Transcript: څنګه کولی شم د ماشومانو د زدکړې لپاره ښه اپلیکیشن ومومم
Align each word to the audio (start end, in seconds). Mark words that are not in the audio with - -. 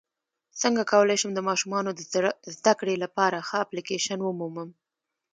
څنګه 0.61 0.83
کولی 0.91 1.15
شم 1.21 1.31
د 1.35 1.39
ماشومانو 1.49 1.89
د 1.95 1.99
زدکړې 2.57 2.95
لپاره 3.03 3.45
ښه 3.47 3.57
اپلیکیشن 3.65 4.19
ومومم 4.23 4.69